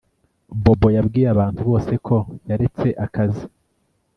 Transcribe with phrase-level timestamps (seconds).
[0.63, 2.17] Bobo yabwiye abantu bose ko
[2.49, 3.43] yaretse akazi